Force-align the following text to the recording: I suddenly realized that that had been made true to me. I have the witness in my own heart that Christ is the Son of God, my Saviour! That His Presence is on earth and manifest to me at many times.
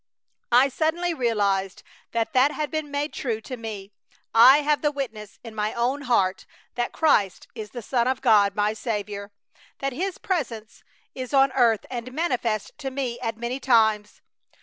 I 0.51 0.67
suddenly 0.69 1.13
realized 1.13 1.83
that 2.11 2.33
that 2.33 2.49
had 2.53 2.71
been 2.71 2.89
made 2.89 3.13
true 3.13 3.39
to 3.41 3.55
me. 3.55 3.91
I 4.33 4.63
have 4.63 4.81
the 4.81 4.91
witness 4.91 5.37
in 5.43 5.53
my 5.53 5.75
own 5.75 6.01
heart 6.09 6.47
that 6.73 6.91
Christ 6.91 7.47
is 7.53 7.69
the 7.69 7.83
Son 7.83 8.07
of 8.07 8.19
God, 8.19 8.55
my 8.55 8.73
Saviour! 8.73 9.31
That 9.77 9.93
His 9.93 10.17
Presence 10.17 10.83
is 11.13 11.35
on 11.35 11.51
earth 11.51 11.85
and 11.91 12.13
manifest 12.13 12.75
to 12.79 12.89
me 12.89 13.19
at 13.19 13.37
many 13.37 13.59
times. 13.59 14.23